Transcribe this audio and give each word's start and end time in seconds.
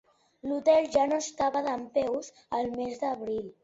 L'hotel 0.51 0.87
ja 0.95 1.05
no 1.13 1.21
estava 1.25 1.63
dempeus 1.69 2.35
al 2.61 2.77
mes 2.83 3.03
d'abril. 3.07 3.51